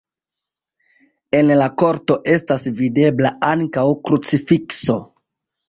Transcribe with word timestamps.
En 1.39 1.51
la 1.59 1.67
korto 1.83 2.17
estas 2.37 2.67
videbla 2.79 3.33
ankaŭ 3.53 3.87
krucifikso. 4.11 5.01